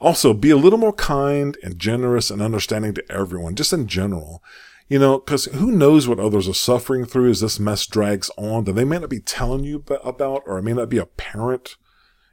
Also, 0.00 0.32
be 0.32 0.50
a 0.50 0.56
little 0.56 0.78
more 0.78 0.92
kind 0.92 1.56
and 1.62 1.78
generous 1.78 2.30
and 2.30 2.40
understanding 2.40 2.94
to 2.94 3.12
everyone, 3.12 3.56
just 3.56 3.72
in 3.72 3.88
general. 3.88 4.42
You 4.88 4.98
know, 4.98 5.18
because 5.18 5.46
who 5.46 5.70
knows 5.70 6.06
what 6.06 6.20
others 6.20 6.48
are 6.48 6.54
suffering 6.54 7.04
through 7.04 7.30
as 7.30 7.40
this 7.40 7.58
mess 7.58 7.86
drags 7.86 8.30
on 8.38 8.64
that 8.64 8.72
they 8.72 8.84
may 8.84 8.98
not 8.98 9.10
be 9.10 9.20
telling 9.20 9.64
you 9.64 9.84
about, 10.02 10.42
or 10.46 10.58
it 10.58 10.62
may 10.62 10.72
not 10.72 10.88
be 10.88 10.98
apparent 10.98 11.76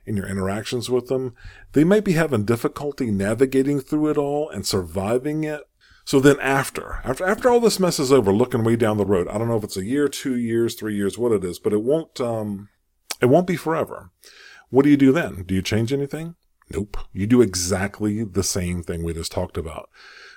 in 0.05 0.15
your 0.15 0.27
interactions 0.27 0.89
with 0.89 1.08
them. 1.08 1.36
They 1.74 1.84
might 1.84 2.05
be 2.05 2.13
having 2.13 2.46
difficulty 2.46 3.12
navigating 3.12 3.79
through 3.79 4.10
it 4.12 4.17
all 4.17 4.50
and 4.50 4.65
surviving 4.65 5.44
it. 5.44 5.62
So 6.06 6.20
then 6.20 6.40
after, 6.40 7.02
after, 7.04 7.26
after 7.26 7.50
all 7.50 7.60
this 7.60 7.80
mess 7.80 8.00
is 8.00 8.12
over, 8.12 8.32
looking 8.32 8.64
way 8.64 8.76
down 8.76 8.98
the 8.98 9.06
road, 9.06 9.28
I 9.28 9.38
don't 9.38 9.48
know 9.48 9.58
if 9.58 9.64
it's 9.64 9.78
a 9.78 9.84
year, 9.84 10.08
two 10.08 10.38
years, 10.38 10.76
three 10.76 10.96
years, 10.96 11.18
what 11.18 11.32
it 11.32 11.44
is, 11.44 11.60
but 11.60 11.74
it 11.74 11.82
won't, 11.82 12.22
um, 12.22 12.70
it 13.22 13.26
won't 13.26 13.48
be 13.48 13.56
forever. 13.56 14.12
What 14.70 14.84
do 14.84 14.90
you 14.90 14.98
do 14.98 15.12
then? 15.12 15.44
Do 15.44 15.56
you 15.56 15.62
change 15.62 15.92
anything? 15.92 16.36
Nope. 16.72 16.98
You 17.12 17.28
do 17.28 17.42
exactly 17.42 18.24
the 18.24 18.44
same 18.44 18.84
thing 18.84 19.04
we 19.04 19.14
just 19.14 19.32
talked 19.32 19.58
about 19.58 19.90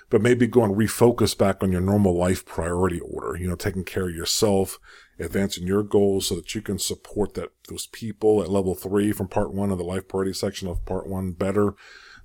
but 0.09 0.21
maybe 0.21 0.47
go 0.47 0.63
and 0.63 0.75
refocus 0.75 1.37
back 1.37 1.61
on 1.61 1.71
your 1.71 1.81
normal 1.81 2.17
life 2.17 2.45
priority 2.45 2.99
order, 2.99 3.37
you 3.37 3.47
know, 3.47 3.55
taking 3.55 3.83
care 3.83 4.09
of 4.09 4.15
yourself, 4.15 4.79
advancing 5.19 5.67
your 5.67 5.83
goals 5.83 6.27
so 6.27 6.35
that 6.35 6.55
you 6.55 6.61
can 6.61 6.79
support 6.79 7.35
that 7.35 7.49
those 7.67 7.87
people 7.87 8.41
at 8.41 8.49
level 8.49 8.73
three 8.73 9.11
from 9.11 9.27
part 9.27 9.53
one 9.53 9.71
of 9.71 9.77
the 9.77 9.83
life 9.83 10.07
priority 10.07 10.33
section 10.33 10.67
of 10.67 10.85
part 10.85 11.07
one 11.07 11.31
better. 11.33 11.75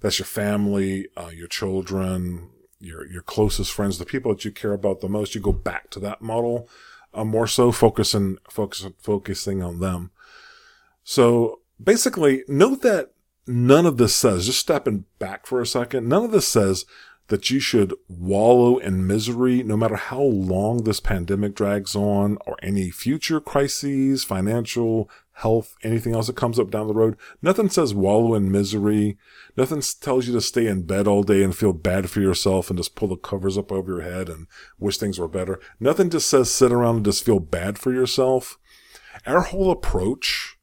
That's 0.01 0.19
your 0.19 0.27
family, 0.27 1.09
uh, 1.17 1.31
your 1.35 1.49
children, 1.49 2.51
your, 2.85 3.07
your 3.07 3.23
closest 3.23 3.73
friends, 3.73 3.99
the 3.99 4.05
people 4.05 4.33
that 4.33 4.45
you 4.45 4.51
care 4.51 4.73
about 4.73 5.01
the 5.01 5.09
most. 5.09 5.35
You 5.35 5.41
go 5.41 5.53
back 5.53 5.91
to 5.91 6.01
that 6.01 6.23
model, 6.23 6.69
uh, 7.13 7.25
more 7.25 7.47
so 7.47 7.73
focusing, 7.73 8.39
focus, 8.51 8.87
focusing 8.99 9.63
on 9.63 9.81
them. 9.81 10.11
So 11.03 11.61
basically 11.83 12.45
note 12.49 12.83
that 12.83 13.13
none 13.47 13.87
of 13.87 13.97
this 13.97 14.15
says, 14.15 14.47
just 14.47 14.61
stepping 14.61 15.05
back 15.19 15.47
for 15.47 15.61
a 15.61 15.67
second, 15.67 16.09
none 16.09 16.25
of 16.25 16.31
this 16.31 16.49
says 16.49 16.85
that 17.29 17.51
you 17.51 17.59
should 17.59 17.95
wallow 18.09 18.77
in 18.77 19.07
misery 19.07 19.63
no 19.63 19.77
matter 19.77 19.97
how 19.97 20.21
long 20.21 20.85
this 20.85 21.01
pandemic 21.01 21.55
drags 21.55 21.97
on 21.97 22.37
or 22.47 22.57
any 22.63 22.91
future 22.91 23.41
crises, 23.41 24.25
financial, 24.25 25.09
health, 25.35 25.77
anything 25.83 26.15
else 26.15 26.29
that 26.29 26.37
comes 26.37 26.59
up 26.59 26.71
down 26.71 26.87
the 26.87 26.95
road. 26.95 27.17
Nothing 27.43 27.69
says 27.69 27.93
wallow 27.93 28.35
in 28.35 28.53
misery. 28.53 29.19
Nothing 29.57 29.83
tells 30.01 30.27
you 30.27 30.33
to 30.33 30.41
stay 30.41 30.67
in 30.67 30.83
bed 30.83 31.07
all 31.07 31.23
day 31.23 31.43
and 31.43 31.55
feel 31.55 31.73
bad 31.73 32.09
for 32.09 32.21
yourself 32.21 32.71
and 32.71 32.79
just 32.79 32.95
pull 32.95 33.09
the 33.09 33.17
covers 33.17 33.59
up 33.59 33.73
over 33.73 33.93
your 33.93 34.03
head 34.03 34.29
and 34.29 34.47
wish 34.79 34.97
things 34.99 35.19
were 35.19 35.29
better. 35.29 35.61
Nothing 35.81 36.09
just 36.09 36.31
says 36.31 36.51
sit 36.51 36.73
around 36.73 36.97
and 36.97 37.05
just 37.05 37.25
feel 37.25 37.41
bad 37.41 37.79
for 37.79 37.93
yourself. 37.93 38.59
Our 39.27 39.41
whole 39.41 39.71
approach 39.71 40.57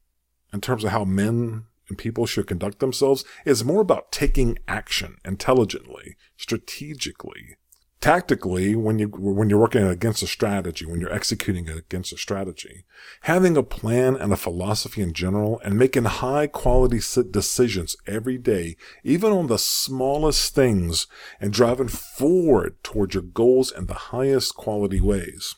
in 0.52 0.60
terms 0.60 0.84
of 0.84 0.90
how 0.90 1.04
men 1.04 1.64
and 1.88 1.98
people 1.98 2.24
should 2.26 2.46
conduct 2.46 2.78
themselves 2.78 3.24
is 3.44 3.64
more 3.64 3.82
about 3.82 4.12
taking 4.12 4.58
action 4.66 5.16
intelligently, 5.24 6.16
strategically, 6.36 7.56
tactically 8.02 8.74
when 8.74 8.98
you 8.98 9.06
when 9.06 9.48
you're 9.48 9.60
working 9.60 9.86
against 9.86 10.24
a 10.24 10.26
strategy, 10.26 10.84
when 10.84 11.00
you're 11.00 11.12
executing 11.14 11.68
against 11.70 12.12
a 12.12 12.18
strategy, 12.18 12.84
having 13.22 13.56
a 13.56 13.62
plan 13.62 14.16
and 14.16 14.32
a 14.32 14.36
philosophy 14.36 15.00
in 15.00 15.12
general, 15.14 15.60
and 15.64 15.78
making 15.78 16.04
high 16.04 16.48
quality 16.48 17.00
decisions 17.30 17.96
every 18.06 18.36
day, 18.36 18.76
even 19.04 19.32
on 19.32 19.46
the 19.46 19.56
smallest 19.56 20.52
things, 20.52 21.06
and 21.40 21.52
driving 21.52 21.88
forward 21.88 22.76
towards 22.82 23.14
your 23.14 23.22
goals 23.22 23.70
in 23.70 23.86
the 23.86 23.94
highest 23.94 24.56
quality 24.56 25.00
ways. 25.00 25.54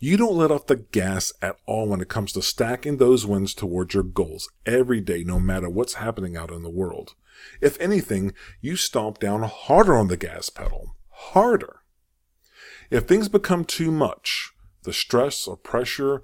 You 0.00 0.16
don't 0.16 0.36
let 0.36 0.50
off 0.50 0.66
the 0.66 0.76
gas 0.76 1.32
at 1.40 1.56
all 1.66 1.86
when 1.86 2.00
it 2.00 2.08
comes 2.08 2.32
to 2.32 2.42
stacking 2.42 2.96
those 2.96 3.24
wins 3.24 3.54
towards 3.54 3.94
your 3.94 4.02
goals 4.02 4.50
every 4.66 5.00
day, 5.00 5.22
no 5.22 5.38
matter 5.38 5.70
what's 5.70 5.94
happening 5.94 6.36
out 6.36 6.50
in 6.50 6.62
the 6.62 6.70
world. 6.70 7.14
If 7.60 7.80
anything, 7.80 8.32
you 8.60 8.76
stomp 8.76 9.20
down 9.20 9.42
harder 9.42 9.96
on 9.96 10.08
the 10.08 10.16
gas 10.16 10.50
pedal. 10.50 10.96
Harder. 11.20 11.80
If 12.90 13.04
things 13.04 13.28
become 13.28 13.64
too 13.64 13.92
much, 13.92 14.52
the 14.82 14.92
stress 14.92 15.46
or 15.46 15.56
pressure, 15.56 16.22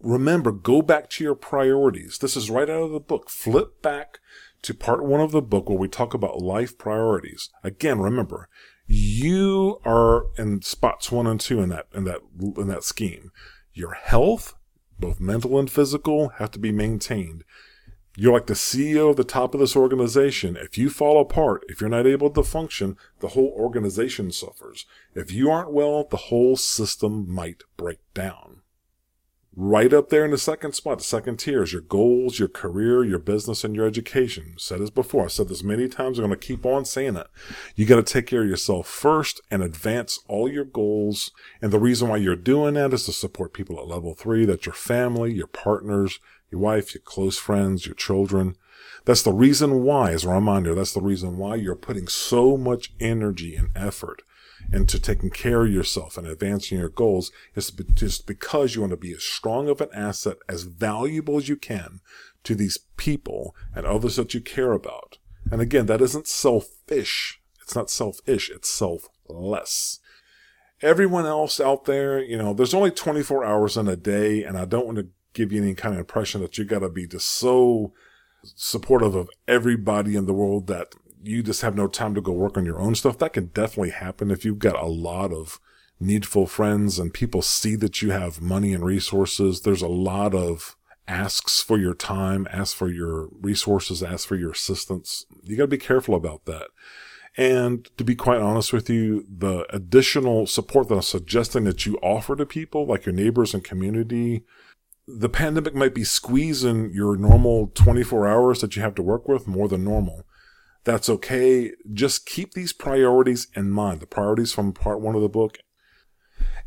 remember, 0.00 0.52
go 0.52 0.80
back 0.80 1.10
to 1.10 1.24
your 1.24 1.34
priorities. 1.34 2.18
This 2.18 2.36
is 2.36 2.48
right 2.50 2.70
out 2.70 2.82
of 2.82 2.92
the 2.92 3.00
book. 3.00 3.28
Flip 3.28 3.82
back 3.82 4.20
to 4.62 4.74
part 4.74 5.04
one 5.04 5.20
of 5.20 5.32
the 5.32 5.42
book 5.42 5.68
where 5.68 5.78
we 5.78 5.88
talk 5.88 6.14
about 6.14 6.40
life 6.40 6.78
priorities. 6.78 7.50
Again, 7.62 7.98
remember, 7.98 8.48
you 8.86 9.80
are 9.84 10.26
in 10.38 10.62
spots 10.62 11.12
one 11.12 11.26
and 11.26 11.40
two 11.40 11.60
in 11.60 11.68
that 11.68 11.88
in 11.92 12.04
that 12.04 12.20
in 12.56 12.68
that 12.68 12.84
scheme. 12.84 13.32
Your 13.74 13.92
health, 13.92 14.54
both 14.98 15.20
mental 15.20 15.58
and 15.58 15.70
physical, 15.70 16.30
have 16.38 16.50
to 16.52 16.58
be 16.58 16.72
maintained. 16.72 17.44
You're 18.20 18.32
like 18.32 18.46
the 18.46 18.54
CEO 18.54 19.10
of 19.10 19.16
the 19.16 19.22
top 19.22 19.54
of 19.54 19.60
this 19.60 19.76
organization. 19.76 20.56
If 20.56 20.76
you 20.76 20.90
fall 20.90 21.20
apart, 21.20 21.62
if 21.68 21.80
you're 21.80 21.88
not 21.88 22.04
able 22.04 22.30
to 22.30 22.42
function, 22.42 22.96
the 23.20 23.28
whole 23.28 23.54
organization 23.56 24.32
suffers. 24.32 24.86
If 25.14 25.30
you 25.30 25.52
aren't 25.52 25.72
well, 25.72 26.02
the 26.02 26.16
whole 26.16 26.56
system 26.56 27.32
might 27.32 27.62
break 27.76 28.00
down 28.14 28.62
right 29.60 29.92
up 29.92 30.08
there 30.08 30.24
in 30.24 30.30
the 30.30 30.38
second 30.38 30.72
spot, 30.72 30.98
the 30.98 31.04
second 31.04 31.36
tier 31.38 31.64
is 31.64 31.72
your 31.72 31.82
goals, 31.82 32.38
your 32.38 32.48
career, 32.48 33.02
your 33.02 33.18
business, 33.18 33.64
and 33.64 33.74
your 33.74 33.86
education. 33.88 34.52
I've 34.52 34.60
said 34.60 34.80
this 34.80 34.90
before. 34.90 35.24
I've 35.24 35.32
said 35.32 35.48
this 35.48 35.64
many 35.64 35.88
times. 35.88 36.18
I'm 36.18 36.26
going 36.26 36.38
to 36.38 36.46
keep 36.46 36.64
on 36.64 36.84
saying 36.84 37.16
it. 37.16 37.26
You 37.74 37.84
got 37.84 37.96
to 37.96 38.04
take 38.04 38.28
care 38.28 38.42
of 38.42 38.48
yourself 38.48 38.86
first 38.86 39.40
and 39.50 39.60
advance 39.60 40.20
all 40.28 40.48
your 40.48 40.64
goals. 40.64 41.32
And 41.60 41.72
the 41.72 41.80
reason 41.80 42.08
why 42.08 42.18
you're 42.18 42.36
doing 42.36 42.74
that 42.74 42.92
is 42.92 43.04
to 43.06 43.12
support 43.12 43.52
people 43.52 43.80
at 43.80 43.88
level 43.88 44.14
three. 44.14 44.44
That's 44.44 44.64
your 44.64 44.76
family, 44.76 45.34
your 45.34 45.48
partners, 45.48 46.20
your 46.50 46.60
wife, 46.60 46.94
your 46.94 47.02
close 47.02 47.38
friends, 47.38 47.86
your 47.86 47.94
children. 47.94 48.56
That's 49.04 49.22
the 49.22 49.32
reason 49.32 49.82
why, 49.82 50.12
as 50.12 50.24
a 50.24 50.30
reminder, 50.30 50.74
that's 50.74 50.92
the 50.92 51.00
reason 51.00 51.38
why 51.38 51.56
you're 51.56 51.76
putting 51.76 52.08
so 52.08 52.56
much 52.56 52.92
energy 53.00 53.56
and 53.56 53.70
effort 53.74 54.22
into 54.72 54.98
taking 54.98 55.30
care 55.30 55.64
of 55.64 55.72
yourself 55.72 56.18
and 56.18 56.26
advancing 56.26 56.78
your 56.78 56.88
goals 56.88 57.30
is 57.54 57.70
just 57.70 58.26
because 58.26 58.74
you 58.74 58.82
want 58.82 58.90
to 58.90 58.96
be 58.96 59.12
as 59.12 59.22
strong 59.22 59.68
of 59.68 59.80
an 59.80 59.88
asset, 59.94 60.36
as 60.48 60.64
valuable 60.64 61.36
as 61.36 61.48
you 61.48 61.56
can 61.56 62.00
to 62.44 62.54
these 62.54 62.78
people 62.96 63.54
and 63.74 63.86
others 63.86 64.16
that 64.16 64.34
you 64.34 64.40
care 64.40 64.72
about. 64.72 65.18
And 65.50 65.60
again, 65.60 65.86
that 65.86 66.02
isn't 66.02 66.26
selfish. 66.26 67.40
It's 67.62 67.74
not 67.74 67.90
selfish. 67.90 68.50
It's 68.50 68.68
selfless. 68.68 70.00
Everyone 70.80 71.26
else 71.26 71.60
out 71.60 71.86
there, 71.86 72.22
you 72.22 72.36
know, 72.36 72.52
there's 72.52 72.74
only 72.74 72.90
24 72.90 73.44
hours 73.44 73.76
in 73.76 73.88
a 73.88 73.96
day, 73.96 74.44
and 74.44 74.56
I 74.56 74.64
don't 74.64 74.86
want 74.86 74.98
to 74.98 75.08
give 75.38 75.52
you 75.52 75.62
any 75.62 75.74
kind 75.74 75.94
of 75.94 76.00
impression 76.00 76.40
that 76.42 76.58
you 76.58 76.64
got 76.64 76.80
to 76.80 76.88
be 76.88 77.06
just 77.06 77.28
so 77.28 77.92
supportive 78.42 79.14
of 79.14 79.30
everybody 79.46 80.16
in 80.16 80.26
the 80.26 80.34
world 80.34 80.66
that 80.66 80.94
you 81.22 81.42
just 81.42 81.62
have 81.62 81.76
no 81.76 81.86
time 81.86 82.14
to 82.14 82.20
go 82.20 82.32
work 82.32 82.56
on 82.56 82.64
your 82.64 82.80
own 82.80 82.94
stuff. 82.94 83.18
That 83.18 83.32
can 83.32 83.46
definitely 83.46 83.90
happen 83.90 84.30
if 84.30 84.44
you've 84.44 84.58
got 84.58 84.80
a 84.80 84.86
lot 84.86 85.32
of 85.32 85.60
needful 86.00 86.46
friends 86.46 86.98
and 86.98 87.14
people 87.14 87.42
see 87.42 87.76
that 87.76 88.02
you 88.02 88.10
have 88.10 88.40
money 88.40 88.72
and 88.72 88.84
resources. 88.84 89.62
There's 89.62 89.82
a 89.82 89.88
lot 89.88 90.34
of 90.34 90.76
asks 91.06 91.62
for 91.62 91.78
your 91.78 91.94
time, 91.94 92.46
asks 92.52 92.74
for 92.74 92.88
your 92.88 93.28
resources, 93.40 94.02
asks 94.02 94.24
for 94.24 94.36
your 94.36 94.52
assistance. 94.52 95.24
You 95.42 95.56
got 95.56 95.64
to 95.64 95.68
be 95.68 95.78
careful 95.78 96.14
about 96.14 96.44
that. 96.44 96.68
And 97.36 97.88
to 97.96 98.04
be 98.04 98.16
quite 98.16 98.40
honest 98.40 98.72
with 98.72 98.90
you, 98.90 99.24
the 99.28 99.64
additional 99.70 100.46
support 100.46 100.88
that 100.88 100.96
I'm 100.96 101.02
suggesting 101.02 101.64
that 101.64 101.86
you 101.86 101.96
offer 102.02 102.34
to 102.34 102.44
people, 102.44 102.84
like 102.86 103.06
your 103.06 103.14
neighbors 103.14 103.54
and 103.54 103.62
community, 103.62 104.44
the 105.10 105.30
pandemic 105.30 105.74
might 105.74 105.94
be 105.94 106.04
squeezing 106.04 106.90
your 106.92 107.16
normal 107.16 107.68
24 107.68 108.28
hours 108.28 108.60
that 108.60 108.76
you 108.76 108.82
have 108.82 108.94
to 108.96 109.02
work 109.02 109.26
with 109.26 109.46
more 109.46 109.66
than 109.66 109.82
normal. 109.82 110.26
That's 110.84 111.08
okay. 111.08 111.72
Just 111.92 112.26
keep 112.26 112.52
these 112.52 112.74
priorities 112.74 113.48
in 113.56 113.70
mind, 113.70 114.00
the 114.00 114.06
priorities 114.06 114.52
from 114.52 114.72
part 114.74 115.00
one 115.00 115.14
of 115.14 115.22
the 115.22 115.28
book. 115.28 115.58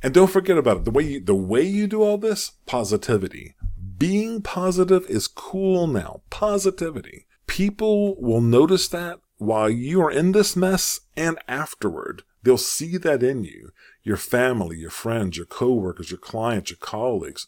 And 0.01 0.11
don't 0.11 0.31
forget 0.31 0.57
about 0.57 0.77
it. 0.77 0.85
The 0.85 0.91
way 0.91 1.03
you, 1.03 1.19
the 1.19 1.35
way 1.35 1.61
you 1.61 1.85
do 1.85 2.01
all 2.01 2.17
this, 2.17 2.53
positivity. 2.65 3.55
Being 3.97 4.41
positive 4.41 5.05
is 5.07 5.27
cool 5.27 5.85
now. 5.85 6.21
Positivity. 6.31 7.27
People 7.45 8.19
will 8.19 8.41
notice 8.41 8.87
that 8.87 9.19
while 9.37 9.69
you 9.69 10.01
are 10.01 10.11
in 10.11 10.31
this 10.31 10.55
mess 10.55 11.01
and 11.15 11.37
afterward. 11.47 12.23
They'll 12.43 12.57
see 12.57 12.97
that 12.97 13.21
in 13.21 13.43
you, 13.43 13.71
your 14.03 14.17
family, 14.17 14.77
your 14.77 14.89
friends, 14.89 15.37
your 15.37 15.45
coworkers, 15.45 16.09
your 16.09 16.19
clients, 16.19 16.71
your 16.71 16.77
colleagues. 16.77 17.47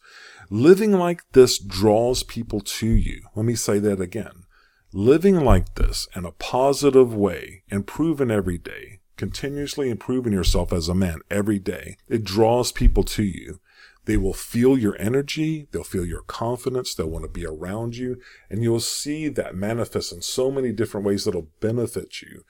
Living 0.50 0.92
like 0.92 1.24
this 1.32 1.58
draws 1.58 2.24
people 2.24 2.62
to 2.62 2.88
you. 2.88 3.24
Let 3.36 3.46
me 3.46 3.56
say 3.56 3.80
that 3.80 4.00
again. 4.00 4.44
Living 4.92 5.44
like 5.44 5.76
this 5.76 6.08
in 6.16 6.26
a 6.26 6.32
positive 6.32 7.16
way, 7.16 7.64
improving 7.70 8.30
every 8.30 8.60
day, 8.60 9.00
continuously 9.18 9.90
improving 9.90 10.34
yourself 10.34 10.72
as 10.72 10.88
a 10.88 10.94
man 10.94 11.20
every 11.32 11.58
day, 11.58 11.98
it 12.08 12.24
draws 12.24 12.72
people 12.72 13.04
to 13.04 13.24
you. 13.24 13.60
They 14.06 14.18
will 14.18 14.34
feel 14.34 14.78
your 14.78 14.98
energy. 15.00 15.68
They'll 15.72 15.84
feel 15.84 16.06
your 16.06 16.24
confidence. 16.24 16.94
They'll 16.94 17.10
want 17.10 17.24
to 17.24 17.30
be 17.30 17.46
around 17.46 17.96
you. 17.96 18.18
And 18.50 18.62
you'll 18.62 18.82
see 18.82 19.30
that 19.30 19.56
manifest 19.56 20.12
in 20.12 20.22
so 20.22 20.52
many 20.52 20.72
different 20.74 21.06
ways 21.06 21.24
that'll 21.24 21.48
benefit 21.62 22.22
you. 22.22 22.44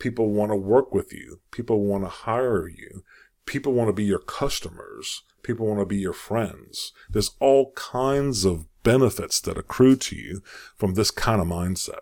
People 0.00 0.30
want 0.30 0.50
to 0.50 0.56
work 0.56 0.92
with 0.92 1.12
you. 1.12 1.40
People 1.52 1.84
want 1.84 2.02
to 2.02 2.08
hire 2.08 2.66
you. 2.66 3.04
People 3.46 3.72
want 3.72 3.88
to 3.88 3.92
be 3.92 4.04
your 4.04 4.18
customers. 4.18 5.22
People 5.44 5.66
want 5.66 5.78
to 5.78 5.86
be 5.86 5.98
your 5.98 6.12
friends. 6.12 6.92
There's 7.08 7.36
all 7.38 7.72
kinds 7.72 8.44
of 8.44 8.66
benefits 8.82 9.40
that 9.42 9.56
accrue 9.56 9.94
to 9.96 10.16
you 10.16 10.42
from 10.76 10.94
this 10.94 11.12
kind 11.12 11.40
of 11.40 11.46
mindset. 11.46 12.00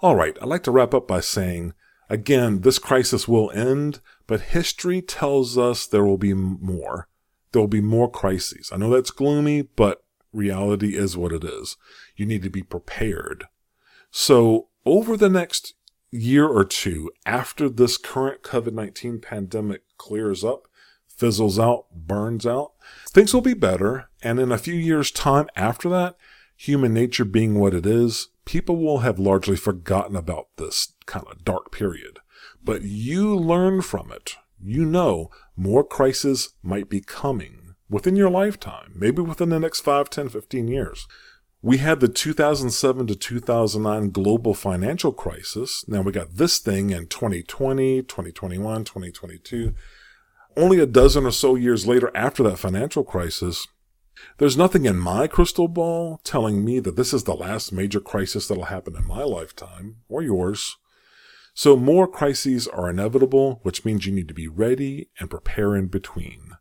All 0.00 0.16
right. 0.16 0.38
I'd 0.40 0.48
like 0.48 0.62
to 0.62 0.70
wrap 0.70 0.94
up 0.94 1.06
by 1.06 1.20
saying, 1.20 1.74
again, 2.08 2.62
this 2.62 2.78
crisis 2.78 3.28
will 3.28 3.50
end, 3.50 4.00
but 4.26 4.40
history 4.40 5.02
tells 5.02 5.58
us 5.58 5.86
there 5.86 6.04
will 6.04 6.18
be 6.18 6.32
more 6.32 7.08
there 7.54 7.60
will 7.60 7.68
be 7.68 7.80
more 7.80 8.10
crises. 8.10 8.70
I 8.72 8.76
know 8.76 8.90
that's 8.90 9.12
gloomy, 9.12 9.62
but 9.62 10.02
reality 10.32 10.96
is 10.96 11.16
what 11.16 11.32
it 11.32 11.44
is. 11.44 11.76
You 12.16 12.26
need 12.26 12.42
to 12.42 12.50
be 12.50 12.64
prepared. 12.64 13.44
So 14.10 14.68
over 14.84 15.16
the 15.16 15.28
next 15.28 15.74
year 16.14 16.46
or 16.46 16.64
two 16.64 17.10
after 17.26 17.68
this 17.68 17.96
current 17.96 18.42
COVID-19 18.42 19.20
pandemic 19.22 19.82
clears 19.98 20.44
up, 20.44 20.68
fizzles 21.08 21.58
out, 21.58 21.86
burns 21.94 22.46
out, 22.46 22.72
things 23.08 23.34
will 23.34 23.40
be 23.40 23.54
better. 23.54 24.08
And 24.22 24.38
in 24.38 24.52
a 24.52 24.58
few 24.58 24.74
years 24.74 25.10
time 25.10 25.48
after 25.56 25.88
that, 25.90 26.16
human 26.56 26.94
nature 26.94 27.24
being 27.24 27.58
what 27.58 27.74
it 27.74 27.86
is, 27.86 28.28
people 28.44 28.76
will 28.76 28.98
have 28.98 29.18
largely 29.18 29.56
forgotten 29.56 30.16
about 30.16 30.48
this 30.56 30.94
kind 31.06 31.26
of 31.30 31.44
dark 31.44 31.72
period. 31.72 32.20
But 32.62 32.82
you 32.82 33.36
learn 33.36 33.82
from 33.82 34.10
it 34.12 34.36
you 34.64 34.84
know 34.84 35.30
more 35.56 35.84
crises 35.84 36.54
might 36.62 36.88
be 36.88 37.00
coming 37.00 37.74
within 37.90 38.16
your 38.16 38.30
lifetime, 38.30 38.92
maybe 38.96 39.20
within 39.20 39.50
the 39.50 39.60
next 39.60 39.80
5, 39.80 40.08
10, 40.08 40.30
15 40.30 40.68
years. 40.68 41.06
We 41.64 41.78
had 41.78 42.00
the 42.00 42.08
2007 42.08 43.06
to 43.06 43.14
2009 43.14 44.10
global 44.10 44.52
financial 44.52 45.12
crisis. 45.12 45.82
Now 45.88 46.02
we 46.02 46.12
got 46.12 46.34
this 46.34 46.58
thing 46.58 46.90
in 46.90 47.06
2020, 47.06 48.02
2021, 48.02 48.84
2022. 48.84 49.72
Only 50.58 50.78
a 50.78 50.84
dozen 50.84 51.24
or 51.24 51.30
so 51.30 51.54
years 51.54 51.86
later 51.86 52.10
after 52.14 52.42
that 52.42 52.58
financial 52.58 53.02
crisis, 53.02 53.66
there's 54.36 54.58
nothing 54.58 54.84
in 54.84 54.98
my 54.98 55.26
crystal 55.26 55.66
ball 55.66 56.20
telling 56.22 56.66
me 56.66 56.80
that 56.80 56.96
this 56.96 57.14
is 57.14 57.24
the 57.24 57.32
last 57.32 57.72
major 57.72 57.98
crisis 57.98 58.46
that'll 58.46 58.64
happen 58.64 58.94
in 58.94 59.06
my 59.06 59.22
lifetime 59.22 59.96
or 60.06 60.20
yours. 60.20 60.76
So 61.54 61.76
more 61.76 62.06
crises 62.06 62.68
are 62.68 62.90
inevitable, 62.90 63.60
which 63.62 63.86
means 63.86 64.04
you 64.04 64.12
need 64.12 64.28
to 64.28 64.34
be 64.34 64.48
ready 64.48 65.08
and 65.18 65.30
prepare 65.30 65.74
in 65.74 65.86
between. 65.86 66.58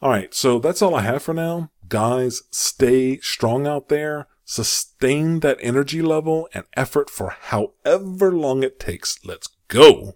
All 0.00 0.10
right, 0.10 0.32
so 0.32 0.58
that's 0.58 0.80
all 0.80 0.94
I 0.94 1.02
have 1.02 1.22
for 1.22 1.34
now. 1.34 1.70
Guys, 1.88 2.42
stay 2.50 3.18
strong 3.20 3.66
out 3.66 3.88
there. 3.88 4.28
Sustain 4.44 5.40
that 5.40 5.58
energy 5.60 6.02
level 6.02 6.48
and 6.54 6.64
effort 6.76 7.10
for 7.10 7.30
however 7.30 8.32
long 8.32 8.62
it 8.62 8.78
takes. 8.78 9.18
Let's 9.24 9.48
go. 9.68 10.14